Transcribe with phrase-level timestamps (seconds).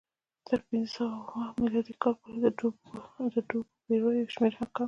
[0.47, 4.79] تر پنځه سوه میلادي کاله پورې د ډوبو بېړیو شمېر کم شو